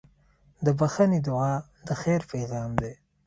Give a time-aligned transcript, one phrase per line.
[0.65, 1.53] د بښنې دعا
[1.87, 2.93] د خیر پیغام دی.